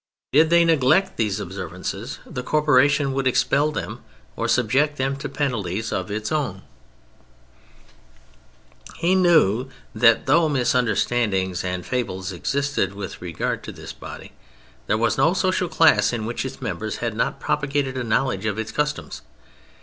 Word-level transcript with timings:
Did 0.33 0.49
they 0.49 0.65
neglect 0.65 1.15
these 1.17 1.39
observances, 1.39 2.17
the 2.25 2.41
corporation 2.41 3.13
would 3.13 3.27
expel 3.27 3.71
them 3.71 4.03
or 4.35 4.47
subject 4.47 4.97
them 4.97 5.15
to 5.17 5.29
penalties 5.29 5.93
of 5.93 6.09
its 6.09 6.31
own. 6.31 6.63
He 8.97 9.13
knew 9.13 9.69
that 9.93 10.25
though 10.25 10.49
misunderstandings 10.49 11.63
and 11.63 11.85
fables 11.85 12.31
existed 12.31 12.95
with 12.95 13.21
regard 13.21 13.61
to 13.63 13.71
this 13.71 13.93
body, 13.93 14.31
there 14.87 14.97
was 14.97 15.19
no 15.19 15.35
social 15.35 15.69
class 15.69 16.11
in 16.11 16.25
which 16.25 16.45
its 16.45 16.63
members 16.63 16.95
had 16.95 17.13
not 17.15 17.39
propagated 17.39 17.95
a 17.95 18.03
knowledge 18.03 18.47
of 18.47 18.57
its 18.57 18.71
customs. 18.71 19.21